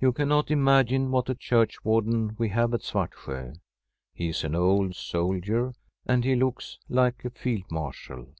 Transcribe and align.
You 0.00 0.12
cannot 0.12 0.52
imagine 0.52 1.10
what 1.10 1.28
a 1.28 1.34
churchwarden 1.34 2.36
we 2.38 2.50
have 2.50 2.72
at 2.74 2.82
Svartsjo. 2.82 3.54
He 4.14 4.28
is 4.28 4.44
an 4.44 4.54
old 4.54 4.94
soldier, 4.94 5.74
and 6.06 6.22
he 6.22 6.36
looks 6.36 6.78
like 6.88 7.24
a 7.24 7.30
Field 7.30 7.64
Marshal. 7.68 8.34